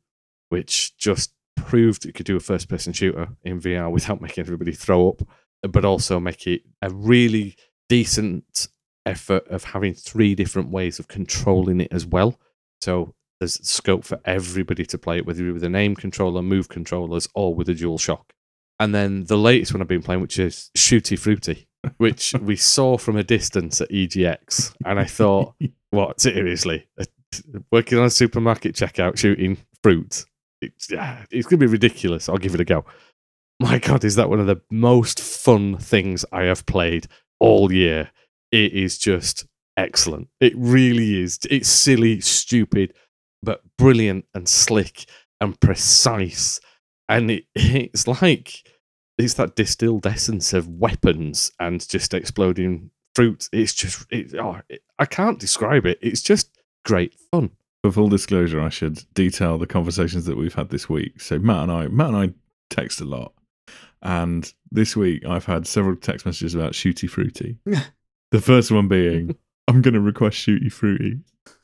[0.50, 4.72] which just proved it could do a first person shooter in VR without making everybody
[4.72, 5.22] throw up,
[5.62, 7.56] but also make it a really
[7.90, 8.68] decent
[9.06, 12.40] effort of having three different ways of controlling it as well.
[12.82, 16.70] So there's scope for everybody to play it, whether you're with an aim controller, move
[16.70, 18.34] controllers, or with a dual shock.
[18.80, 22.98] And then the latest one I've been playing, which is Shooty Fruity, which we saw
[22.98, 24.76] from a distance at EGX.
[24.86, 25.56] And I thought,
[25.92, 26.88] what, seriously?
[27.72, 30.26] Working on a supermarket checkout, shooting fruit.
[30.66, 32.30] It's, yeah, it's going to be ridiculous.
[32.30, 32.86] I'll give it a go.
[33.60, 37.08] My God, is that one of the most fun things I have played
[37.40, 38.12] all year?
[38.52, 39.46] It is just
[39.78, 40.28] excellent.
[40.40, 41.40] It really is.
[41.50, 42.94] It's silly, stupid,
[43.42, 45.06] but brilliant and slick
[45.40, 46.60] and precise.
[47.08, 48.64] And it, it's like
[49.18, 53.48] it's that distilled essence of weapons and just exploding fruit.
[53.54, 56.00] It's just, it, oh, it, I can't describe it.
[56.02, 56.50] It's just
[56.84, 57.52] great fun.
[57.86, 61.22] For full disclosure, I should detail the conversations that we've had this week.
[61.22, 62.34] So Matt and I, Matt and I
[62.72, 63.32] text a lot,
[64.02, 67.60] and this week I've had several text messages about Shooty Fruity.
[68.32, 69.36] the first one being,
[69.68, 71.20] "I'm going to request Shooty Fruity."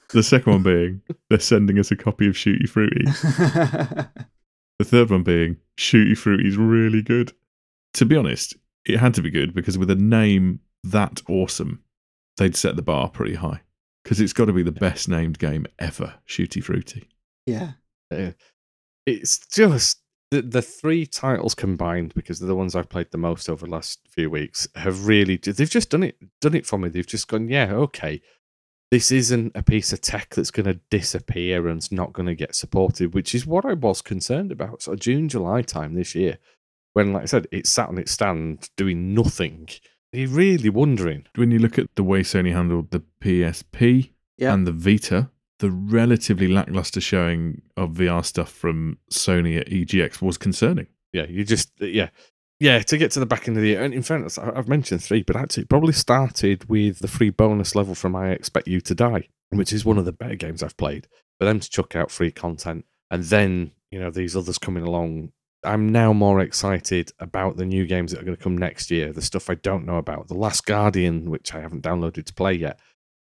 [0.09, 3.05] The second one being, "They're sending us a copy of Shooty Fruity."
[4.77, 7.33] the third one being, "Shooty Fruity is really good."
[7.95, 8.55] To be honest,
[8.85, 11.81] it had to be good because with a name that awesome,
[12.37, 13.61] they'd set the bar pretty high
[14.03, 17.09] because it's got to be the best named game ever, Shooty Fruity.
[17.45, 17.73] yeah.
[18.11, 18.31] Uh,
[19.05, 23.49] it's just the the three titles combined because they're the ones I've played the most
[23.49, 26.89] over the last few weeks have really they've just done it done it for me.
[26.89, 28.21] They've just gone, yeah, okay.
[28.91, 32.55] This isn't a piece of tech that's going to disappear and's not going to get
[32.55, 34.81] supported, which is what I was concerned about.
[34.81, 36.37] So June, July time this year,
[36.93, 39.69] when, like I said, it sat on its stand doing nothing.
[40.11, 41.25] You're really wondering.
[41.35, 44.53] When you look at the way Sony handled the PSP Yeah.
[44.53, 50.37] and the Vita, the relatively lackluster showing of VR stuff from Sony at EGX was
[50.37, 50.87] concerning.
[51.13, 52.09] Yeah, you just yeah.
[52.59, 54.67] Yeah, to get to the back end of the year, and in fairness, I- I've
[54.67, 58.67] mentioned three, but actually, it probably started with the free bonus level from I Expect
[58.67, 61.07] You to Die, which is one of the better games I've played.
[61.39, 65.31] For them to chuck out free content, and then you know these others coming along,
[65.63, 69.13] I'm now more excited about the new games that are going to come next year.
[69.13, 72.53] The stuff I don't know about, The Last Guardian, which I haven't downloaded to play
[72.53, 72.79] yet.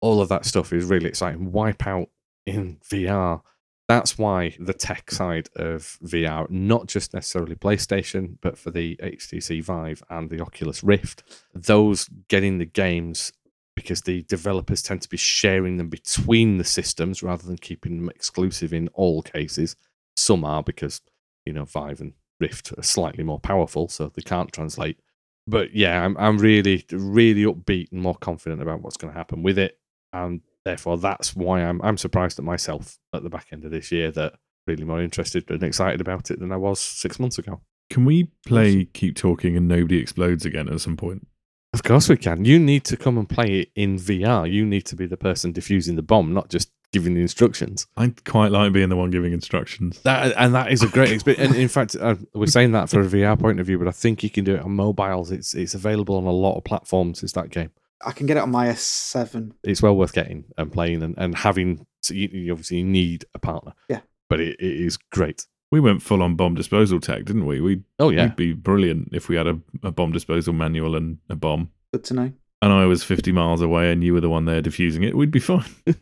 [0.00, 1.52] All of that stuff is really exciting.
[1.52, 2.06] Wipeout
[2.46, 3.42] in VR.
[3.88, 9.62] That's why the tech side of VR, not just necessarily PlayStation, but for the HTC
[9.62, 11.22] Vive and the Oculus Rift,
[11.54, 13.32] those getting the games
[13.74, 18.08] because the developers tend to be sharing them between the systems rather than keeping them
[18.08, 19.76] exclusive in all cases.
[20.16, 21.00] Some are because,
[21.44, 22.12] you know, Vive and
[22.42, 24.98] Rift are slightly more powerful, so they can't translate.
[25.46, 29.42] But yeah, I'm, I'm really, really upbeat and more confident about what's going to happen
[29.42, 29.78] with it.
[30.12, 33.90] And therefore, that's why I'm, I'm surprised at myself at the back end of this
[33.90, 34.34] year that
[34.66, 37.60] really more interested and excited about it than I was six months ago.
[37.90, 41.26] Can we play Keep Talking and Nobody Explodes again at some point?
[41.74, 42.44] Of course we can.
[42.44, 44.50] You need to come and play it in VR.
[44.50, 47.86] You need to be the person defusing the bomb, not just giving the instructions.
[47.96, 50.00] I quite like being the one giving instructions.
[50.02, 51.52] That and that is a great experience.
[51.52, 53.92] And in fact, uh, we're saying that for a VR point of view, but I
[53.92, 55.30] think you can do it on mobiles.
[55.30, 57.22] It's it's available on a lot of platforms.
[57.22, 57.70] It's that game?
[58.04, 59.52] I can get it on my S7.
[59.62, 61.86] It's well worth getting and playing and, and having.
[62.02, 63.74] So you, you obviously need a partner.
[63.88, 64.00] Yeah.
[64.28, 65.46] but it, it is great.
[65.70, 67.60] We went full on bomb disposal tech, didn't we?
[67.60, 71.18] We'd, Oh yeah, we'd be brilliant if we had a, a bomb disposal manual and
[71.30, 71.70] a bomb.
[71.92, 72.32] Good to know.
[72.60, 75.16] And I was 50 miles away and you were the one there diffusing it.
[75.16, 75.64] We'd be fine.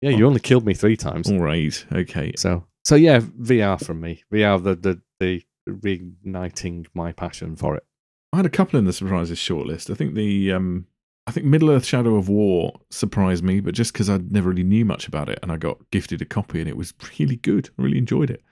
[0.00, 0.10] yeah.
[0.10, 1.30] You only killed me three times.
[1.30, 1.84] All right.
[1.92, 2.32] Okay.
[2.36, 4.24] So so yeah, VR from me.
[4.32, 7.84] VR the the the reigniting my passion for it.
[8.32, 9.90] I had a couple in the surprises shortlist.
[9.90, 10.86] I think the um,
[11.26, 14.64] I think Middle Earth: Shadow of War surprised me, but just because I never really
[14.64, 17.70] knew much about it, and I got gifted a copy, and it was really good.
[17.78, 18.42] I really enjoyed it,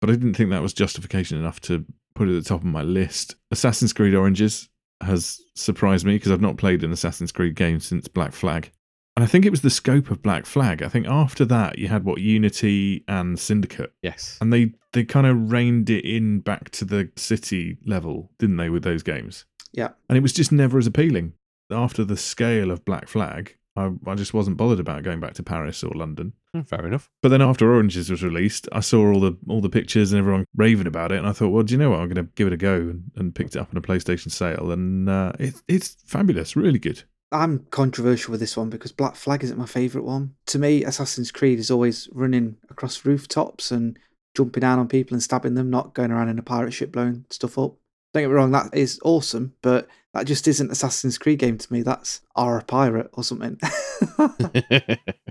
[0.00, 2.66] but I didn't think that was justification enough to put it at the top of
[2.66, 3.36] my list.
[3.50, 4.68] Assassin's Creed Origins
[5.02, 8.72] has surprised me because I've not played an Assassin's Creed game since Black Flag,
[9.16, 10.82] And I think it was the scope of Black Flag.
[10.82, 14.36] I think after that you had what Unity and Syndicate, Yes.
[14.42, 18.68] and they they kind of reined it in back to the city level, didn't they,
[18.70, 19.44] with those games?
[19.72, 19.90] Yeah.
[20.08, 21.32] And it was just never as appealing.
[21.70, 25.42] After the scale of Black Flag, I, I just wasn't bothered about going back to
[25.42, 26.32] Paris or London.
[26.54, 27.10] Hmm, Fair enough.
[27.22, 30.44] But then after Origins was released, I saw all the all the pictures and everyone
[30.54, 32.00] raving about it, and I thought, well, do you know what?
[32.00, 34.30] I'm going to give it a go, and, and picked it up on a PlayStation
[34.30, 37.02] sale, and uh, it, it's fabulous, really good.
[37.42, 40.34] I'm controversial with this one because Black Flag isn't my favourite one.
[40.46, 43.98] To me, Assassin's Creed is always running across rooftops and
[44.34, 47.24] jumping down on people and stabbing them, not going around in a pirate ship blowing
[47.30, 47.74] stuff up.
[48.14, 51.72] Don't get me wrong, that is awesome, but that just isn't Assassin's Creed game to
[51.72, 51.82] me.
[51.82, 53.58] That's R a pirate or something.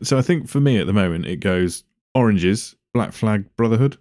[0.04, 3.98] So I think for me at the moment, it goes Oranges, Black Flag, Brotherhood.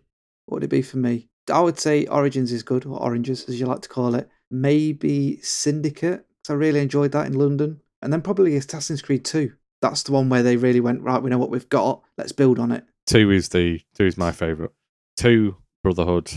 [0.47, 1.29] what would it be for me?
[1.51, 4.29] I would say Origins is good, or Oranges as you like to call it.
[4.51, 7.81] Maybe Syndicate, 'cause I really enjoyed that in London.
[8.05, 9.51] And then probably Assassin's Creed 2.
[9.81, 12.59] That's the one where they really went, right, we know what we've got, let's build
[12.59, 12.85] on it.
[13.07, 14.71] two is the two is my favourite.
[15.17, 16.31] Two Brotherhood,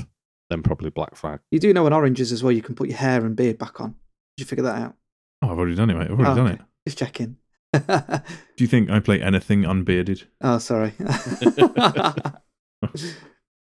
[0.50, 1.40] then probably Black Flag.
[1.52, 3.80] You do know in Oranges as well, you can put your hair and beard back
[3.82, 3.92] on.
[3.92, 4.96] Did you figure that out?
[5.42, 6.06] Oh, I've already done it, mate.
[6.10, 6.56] I've already Oh, done okay.
[6.56, 6.62] it.
[6.88, 7.38] Just checking.
[7.74, 10.24] Do you think I play anything unbearded?
[10.42, 10.94] oh, sorry.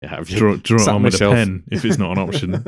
[0.02, 0.36] Yeah, have you?
[0.36, 2.62] Draw, draw it on with a pen if it's not an option.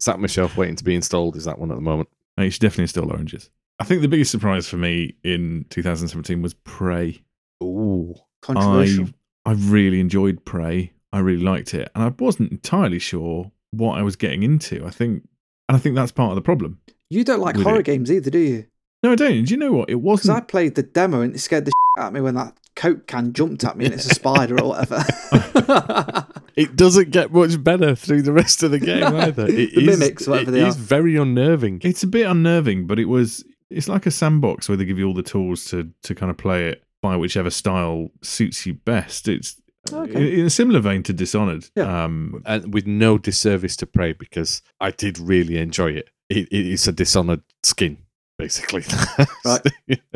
[0.00, 2.08] sat on my shelf waiting to be installed is that one at the moment.
[2.44, 3.50] You should definitely install Oranges.
[3.78, 7.22] I think the biggest surprise for me in 2017 was Prey.
[7.62, 8.14] Ooh.
[8.42, 9.06] Controversial.
[9.44, 10.92] I I really enjoyed Prey.
[11.12, 14.86] I really liked it, and I wasn't entirely sure what I was getting into.
[14.86, 15.28] I think,
[15.68, 16.80] and I think that's part of the problem.
[17.10, 17.86] You don't like horror it.
[17.86, 18.66] games either, do you?
[19.02, 19.44] No, I don't.
[19.44, 19.90] Do you know what?
[19.90, 20.20] It was?
[20.20, 22.56] Because I played the demo and it scared the shit out of me when that
[22.74, 25.04] Coke can jumped at me and it's a spider or whatever.
[26.54, 29.46] It doesn't get much better through the rest of the game either.
[29.46, 30.78] It The is- mimics, whatever it they is are.
[30.78, 31.80] very unnerving.
[31.82, 33.42] It's a bit unnerving, but it was.
[33.70, 36.36] It's like a sandbox where they give you all the tools to to kind of
[36.36, 39.28] play it by whichever style suits you best.
[39.28, 39.56] It's
[39.90, 40.40] Okay.
[40.40, 41.70] in a similar vein to Dishonored.
[41.74, 42.04] Yeah.
[42.04, 46.10] Um, and with no disservice to Prey because I did really enjoy it.
[46.28, 47.96] It, it is a dishonored skin,
[48.38, 48.84] basically.
[49.44, 49.60] Right.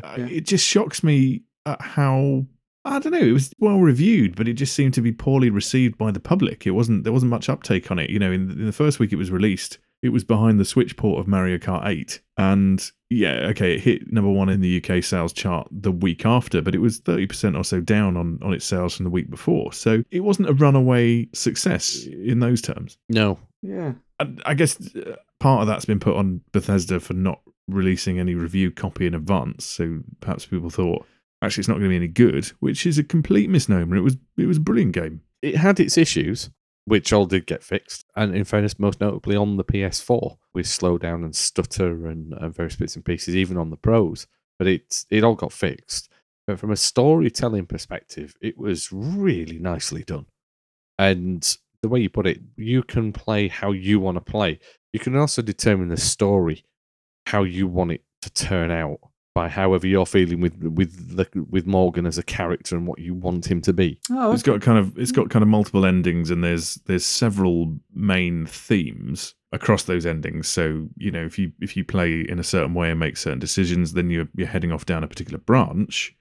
[0.04, 2.46] Uh, it just shocks me at how
[2.86, 3.18] I don't know.
[3.18, 6.66] It was well reviewed, but it just seemed to be poorly received by the public.
[6.66, 8.10] It wasn't there wasn't much uptake on it.
[8.10, 10.96] You know, in, in the first week it was released, it was behind the Switch
[10.96, 15.02] port of Mario Kart 8, and yeah, okay, it hit number one in the UK
[15.02, 18.52] sales chart the week after, but it was thirty percent or so down on on
[18.52, 19.72] its sales from the week before.
[19.72, 22.98] So it wasn't a runaway success in those terms.
[23.08, 23.38] no.
[23.62, 23.92] yeah.
[24.18, 28.34] I, I guess uh, part of that's been put on Bethesda for not releasing any
[28.34, 29.64] review copy in advance.
[29.66, 31.04] So perhaps people thought
[31.46, 33.96] actually it's not going to be any good, which is a complete misnomer.
[33.96, 35.22] It was it was a brilliant game.
[35.42, 36.50] It had its issues,
[36.86, 38.04] which all did get fixed.
[38.14, 42.76] And in fairness, most notably on the PS4 with slowdown and stutter and, and various
[42.76, 44.26] bits and pieces, even on the pros.
[44.58, 46.08] But it, it all got fixed.
[46.46, 50.26] But from a storytelling perspective, it was really nicely done.
[50.98, 54.60] And the way you put it, you can play how you want to play.
[54.92, 56.64] You can also determine the story,
[57.26, 59.00] how you want it to turn out
[59.36, 63.12] by however you're feeling with with the, with Morgan as a character and what you
[63.12, 64.00] want him to be.
[64.10, 67.76] Oh, It's got kind of it's got kind of multiple endings, and there's there's several
[67.94, 70.48] main themes across those endings.
[70.48, 73.38] So you know if you if you play in a certain way and make certain
[73.38, 76.16] decisions, then you're you're heading off down a particular branch.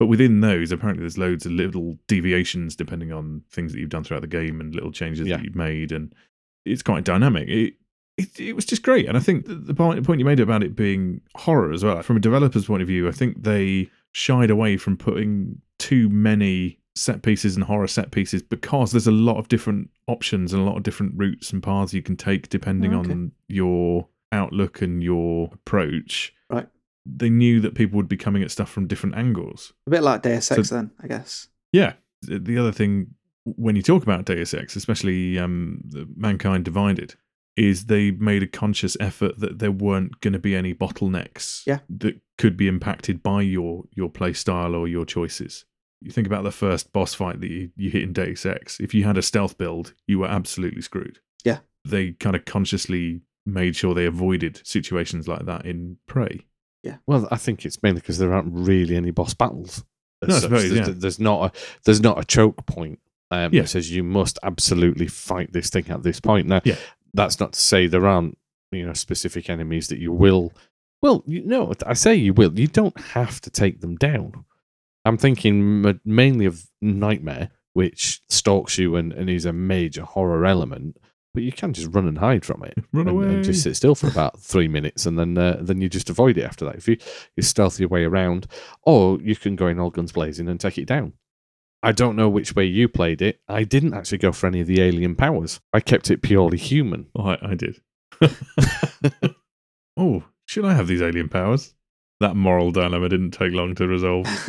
[0.00, 4.02] But within those, apparently, there's loads of little deviations depending on things that you've done
[4.02, 5.36] throughout the game and little changes Yeah.
[5.36, 6.12] that you've made, and
[6.64, 7.48] it's quite dynamic.
[7.48, 7.74] It,
[8.18, 10.40] it it was just great, and I think the, the point the point you made
[10.40, 13.88] about it being horror as well, from a developer's point of view, I think they
[14.12, 19.12] shied away from putting too many set pieces and horror set pieces because there's a
[19.12, 22.48] lot of different options and a lot of different routes and paths you can take
[22.48, 23.12] depending Oh, okay.
[23.12, 26.34] on your outlook and your approach.
[26.50, 26.66] Right.
[27.06, 29.72] They knew that people would be coming at stuff from different angles.
[29.86, 31.48] a bit like Deus Ex So- then, I guess.
[31.72, 31.92] Yeah.
[32.22, 37.14] The the other thing, when you talk about Deus Ex, especially um, the Mankind Divided,
[37.58, 41.80] is they made a conscious effort that there weren't going to be any bottlenecks Yeah.
[41.88, 45.64] that could be impacted by your your play style or your choices.
[46.00, 48.78] You think about the first boss fight that you, you hit in Deus Ex.
[48.78, 51.18] If you had a stealth build, you were absolutely screwed.
[51.44, 51.58] Yeah.
[51.84, 56.46] They kind of consciously made sure they avoided situations like that in Prey.
[56.84, 56.98] Yeah.
[57.06, 59.84] Well, I think it's mainly because there aren't really any boss battles.
[60.22, 60.42] No, I such.
[60.42, 60.94] suppose, there's, yeah.
[60.96, 63.00] there's not a there's not a choke point
[63.32, 63.62] um, Yeah.
[63.62, 66.46] that says you must absolutely fight this thing at this point.
[66.46, 66.76] Now, Yeah.
[67.14, 68.38] That's not to say there aren't
[68.70, 70.52] you know specific enemies that you will.
[71.00, 72.58] Well, you know, I say you will.
[72.58, 74.44] You don't have to take them down.
[75.04, 80.96] I'm thinking mainly of Nightmare, which stalks you and, and is a major horror element.
[81.34, 82.74] but you can just run and hide from it.
[82.92, 83.26] Run and, away.
[83.26, 86.36] and just sit still for about three minutes, and then uh, then you just avoid
[86.36, 86.74] it after that.
[86.74, 86.96] If you
[87.36, 88.48] you stealth your way around,
[88.82, 91.12] or you can go in all guns blazing and take it down.
[91.82, 93.40] I don't know which way you played it.
[93.48, 95.60] I didn't actually go for any of the alien powers.
[95.72, 97.06] I kept it purely human.
[97.14, 97.80] Oh, I, I did.
[99.96, 101.74] oh, should I have these alien powers?
[102.20, 104.26] That moral dilemma didn't take long to resolve.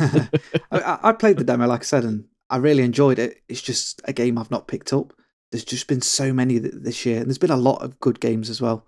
[0.72, 3.42] I, I- I played the demo, like I said, and I really enjoyed it.
[3.48, 5.12] It's just a game I've not picked up.
[5.52, 8.18] There's just been so many th- this year, and there's been a lot of good
[8.20, 8.86] games as well.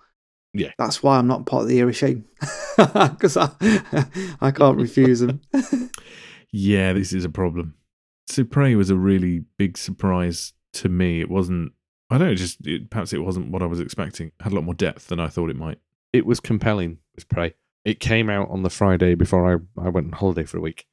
[0.55, 0.71] Yeah.
[0.79, 2.25] That's why I'm not part of the era shame
[2.77, 3.51] because I,
[4.41, 5.41] I can't refuse them.
[6.53, 7.75] Yeah, this is a problem.
[8.33, 11.21] So Prey was a really big surprise to me.
[11.21, 11.73] It wasn't.
[12.09, 12.35] I don't know.
[12.35, 14.29] Just it, perhaps it wasn't what I was expecting.
[14.29, 15.79] It had a lot more depth than I thought it might.
[16.15, 16.97] It was compelling.
[17.15, 17.53] Was Prey.
[17.85, 20.87] It came out on the Friday before I, I went on holiday for a week,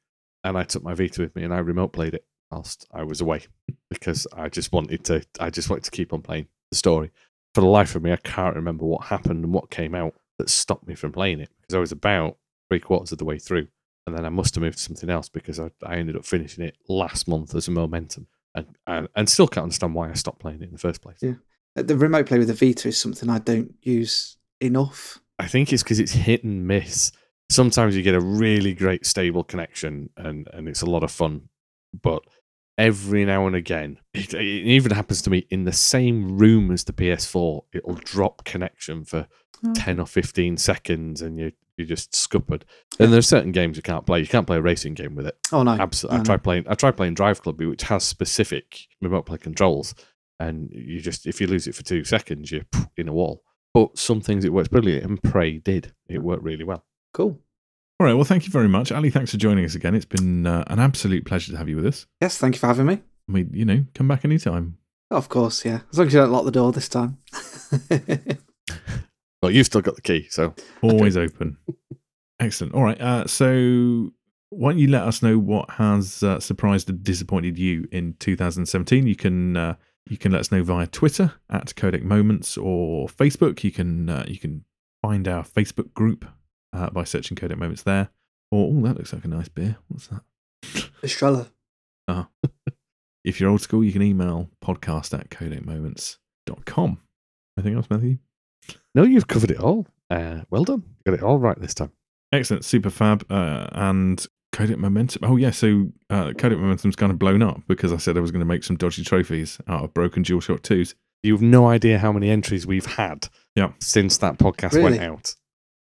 [0.44, 3.22] and I took my Vita with me and I remote played it whilst I was
[3.22, 3.46] away
[3.88, 5.24] because I just wanted to.
[5.40, 7.10] I just wanted to keep on playing the story.
[7.54, 10.50] For the life of me, I can't remember what happened and what came out that
[10.50, 12.36] stopped me from playing it because I was about
[12.68, 13.68] three quarters of the way through,
[14.10, 16.64] and then I must have moved to something else because I, I ended up finishing
[16.64, 20.40] it last month as a momentum, and, and and still can't understand why I stopped
[20.40, 21.18] playing it in the first place.
[21.20, 21.34] Yeah.
[21.76, 25.20] Uh, the remote play with the Vita is something I don't use enough.
[25.38, 27.12] I think it's because it's hit and miss.
[27.48, 31.48] Sometimes you get a really great stable connection and, and it's a lot of fun.
[32.02, 32.22] But
[32.76, 36.84] every now and again, it, it even happens to me in the same room as
[36.84, 39.28] the PS4, it'll drop connection for
[39.62, 39.74] Oh.
[39.74, 42.64] 10 or 15 seconds and you, you're just scuppered.
[42.98, 44.20] And there's certain games you can't play.
[44.20, 45.36] You can't play a racing game with it.
[45.52, 46.18] Oh no, Absolutely.
[46.18, 46.38] no, I no.
[46.38, 49.94] playing I tried playing Drive Club, which has specific remote play controls.
[50.38, 52.64] And you just if you lose it for two seconds, you're
[52.96, 53.42] in a wall.
[53.74, 55.92] But some things it works brilliantly, and Prey did.
[56.08, 56.84] It worked really well.
[57.14, 57.38] Cool.
[57.98, 58.14] All right.
[58.14, 59.10] Well, thank you very much, Ali.
[59.10, 59.94] Thanks for joining us again.
[59.94, 62.06] It's been uh, an absolute pleasure to have you with us.
[62.20, 62.94] Yes, thank you for having me.
[63.28, 64.78] I mean, you know, come back anytime.
[65.10, 65.80] Of course, yeah.
[65.92, 67.18] As long as you don't lock the door this time.
[69.42, 71.56] Well, you've still got the key, so Always open.
[72.40, 72.74] Excellent.
[72.74, 73.00] All right.
[73.00, 74.12] Uh, so,
[74.50, 79.06] why don't you let us know what has uh, surprised and disappointed you in 2017?
[79.06, 79.74] You can uh,
[80.08, 83.62] you can let us know via Twitter at Codec Moments or Facebook.
[83.62, 84.64] You can uh, you can
[85.02, 86.24] find our Facebook group
[86.72, 88.10] uh, by searching Codec Moments there.
[88.50, 89.76] Or oh, that looks like a nice beer.
[89.88, 90.22] What's that?
[91.02, 91.46] Estrella.
[92.08, 92.24] uh
[93.24, 96.98] If you're old school, you can email podcast at codecmoments.com.
[97.58, 98.18] Anything else, Matthew?
[98.94, 99.86] No, you've covered it all.
[100.10, 100.82] Uh, well done.
[101.06, 101.92] You got it all right this time.
[102.32, 105.22] Excellent, super fab, uh, and Codec Momentum.
[105.24, 108.30] Oh yeah, so uh, Codec Momentum's kind of blown up because I said I was
[108.30, 110.94] going to make some dodgy trophies out of broken DualShock twos.
[111.22, 113.72] You've no idea how many entries we've had Yeah.
[113.80, 115.34] since that podcast went out.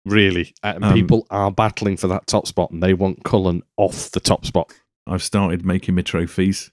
[0.05, 0.53] Really.
[0.63, 4.19] And Um, people are battling for that top spot and they want Cullen off the
[4.19, 4.71] top spot.
[5.07, 6.71] I've started making my trophies.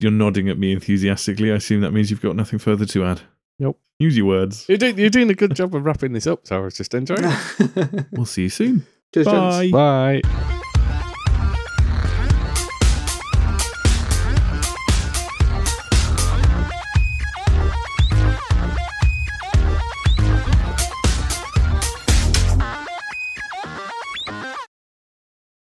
[0.00, 1.52] You're nodding at me enthusiastically.
[1.52, 3.20] I assume that means you've got nothing further to add.
[3.60, 3.78] Nope.
[4.00, 4.64] Use your words.
[4.68, 6.94] You're doing, you're doing a good job of wrapping this up, so I was just
[6.94, 8.06] enjoying it.
[8.12, 8.86] We'll see you soon.
[9.12, 9.70] Cheers, gents.
[9.70, 10.22] Bye.
[10.22, 10.56] Bye.